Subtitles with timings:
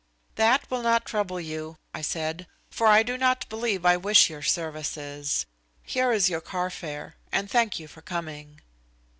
[0.33, 4.41] "That will not trouble you," I said, "for I do not believe I wish your
[4.41, 5.45] services.
[5.83, 8.61] Here is your car fare, and thank you for coming."